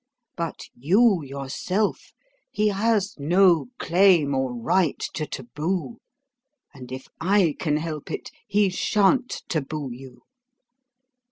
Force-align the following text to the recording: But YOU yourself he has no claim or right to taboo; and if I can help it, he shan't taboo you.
But 0.35 0.61
YOU 0.73 1.21
yourself 1.23 2.11
he 2.51 2.69
has 2.69 3.13
no 3.19 3.67
claim 3.77 4.33
or 4.33 4.51
right 4.51 4.97
to 5.13 5.27
taboo; 5.27 5.99
and 6.73 6.91
if 6.91 7.07
I 7.19 7.55
can 7.59 7.77
help 7.77 8.09
it, 8.09 8.31
he 8.47 8.69
shan't 8.69 9.43
taboo 9.47 9.89
you. 9.91 10.23